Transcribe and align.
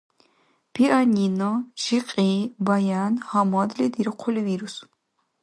Пианино, 0.73 1.51
жикьи, 1.83 2.31
баян 2.65 3.13
гьамадли 3.27 3.87
дирхъули 3.93 4.41
вирус. 4.47 4.75